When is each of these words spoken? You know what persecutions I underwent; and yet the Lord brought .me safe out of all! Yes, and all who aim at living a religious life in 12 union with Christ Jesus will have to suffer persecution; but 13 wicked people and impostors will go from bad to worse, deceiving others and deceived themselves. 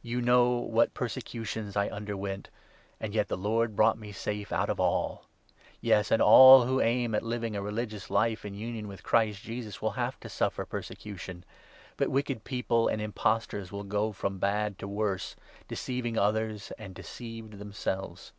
You 0.00 0.22
know 0.22 0.52
what 0.52 0.94
persecutions 0.94 1.76
I 1.76 1.88
underwent; 1.90 2.48
and 2.98 3.12
yet 3.14 3.28
the 3.28 3.36
Lord 3.36 3.76
brought 3.76 3.98
.me 3.98 4.10
safe 4.10 4.52
out 4.54 4.70
of 4.70 4.80
all! 4.80 5.26
Yes, 5.82 6.10
and 6.10 6.22
all 6.22 6.64
who 6.64 6.80
aim 6.80 7.14
at 7.14 7.22
living 7.22 7.54
a 7.54 7.60
religious 7.60 8.08
life 8.08 8.46
in 8.46 8.54
12 8.54 8.58
union 8.62 8.88
with 8.88 9.02
Christ 9.02 9.42
Jesus 9.42 9.82
will 9.82 9.90
have 10.00 10.18
to 10.20 10.30
suffer 10.30 10.64
persecution; 10.64 11.44
but 11.98 12.04
13 12.06 12.12
wicked 12.14 12.44
people 12.44 12.88
and 12.88 13.02
impostors 13.02 13.70
will 13.70 13.84
go 13.84 14.12
from 14.12 14.38
bad 14.38 14.78
to 14.78 14.88
worse, 14.88 15.36
deceiving 15.68 16.16
others 16.16 16.72
and 16.78 16.94
deceived 16.94 17.58
themselves. 17.58 18.32